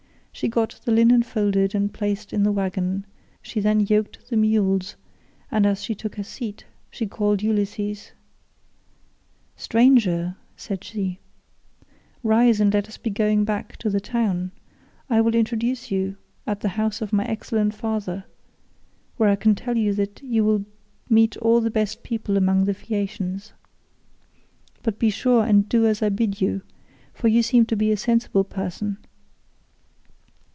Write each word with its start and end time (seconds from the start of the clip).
She 0.33 0.47
got 0.47 0.79
the 0.85 0.91
linen 0.91 1.21
folded 1.21 1.75
and 1.75 1.93
placed 1.93 2.33
in 2.33 2.41
the 2.41 2.53
waggon, 2.53 3.05
she 3.43 3.59
then 3.59 3.81
yoked 3.81 4.29
the 4.29 4.37
mules, 4.37 4.95
and, 5.51 5.67
as 5.67 5.83
she 5.83 5.93
took 5.93 6.15
her 6.15 6.23
seat, 6.23 6.65
she 6.89 7.05
called 7.05 7.43
Ulysses: 7.43 8.13
"Stranger," 9.55 10.37
said 10.57 10.83
she, 10.83 11.19
"rise 12.23 12.59
and 12.59 12.73
let 12.73 12.87
us 12.87 12.97
be 12.97 13.11
going 13.11 13.43
back 13.45 13.77
to 13.77 13.89
the 13.91 13.99
town; 13.99 14.51
I 15.11 15.21
will 15.21 15.35
introduce 15.35 15.91
you 15.91 16.17
at 16.47 16.61
the 16.61 16.69
house 16.69 17.01
of 17.01 17.13
my 17.13 17.25
excellent 17.25 17.75
father, 17.75 18.23
where 19.17 19.29
I 19.29 19.35
can 19.35 19.53
tell 19.53 19.77
you 19.77 19.93
that 19.95 20.23
you 20.23 20.43
will 20.43 20.65
meet 21.07 21.37
all 21.37 21.61
the 21.61 21.69
best 21.69 22.01
people 22.01 22.35
among 22.35 22.65
the 22.65 22.73
Phaeacians. 22.73 23.53
But 24.81 24.97
be 24.97 25.11
sure 25.11 25.43
and 25.45 25.69
do 25.69 25.85
as 25.85 26.01
I 26.01 26.09
bid 26.09 26.41
you, 26.41 26.63
for 27.13 27.27
you 27.27 27.43
seem 27.43 27.67
to 27.67 27.75
be 27.75 27.91
a 27.91 27.97
sensible 27.97 28.45
person. 28.45 28.97